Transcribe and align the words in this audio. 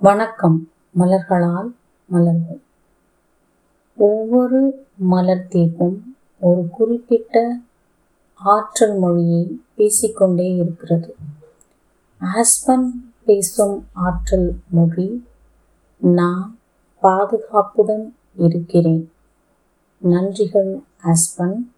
வணக்கம் 0.00 0.70
மலர்களால் 0.98 1.74
மலர்கள். 2.06 2.60
ஒவ்வொரு 3.96 4.86
மலர் 4.96 5.46
தீர்வும் 5.48 6.16
ஒரு 6.40 6.68
குறிப்பிட்ட 6.70 7.58
ஆற்றல் 8.34 8.98
மொழியை 8.98 9.60
பேசிக்கொண்டே 9.74 10.54
இருக்கிறது. 10.54 11.16
ஆஸ்பன் 12.20 13.12
பேசும் 13.24 13.86
ஆற்றல் 13.92 14.60
மொழி 14.68 15.26
நான் 15.98 16.58
பாதுகாப்புடன் 17.02 18.16
இருக்கிறேன். 18.36 19.12
நன்றிகள் 20.04 20.82
ஆஸ்பன் 21.02 21.72